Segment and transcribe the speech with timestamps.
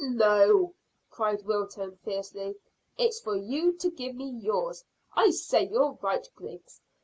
[0.03, 0.73] "No,"
[1.11, 2.55] cried Wilton fiercely.
[2.97, 4.83] "It's for you to give me yours.
[5.15, 6.81] I say you're right, Griggs.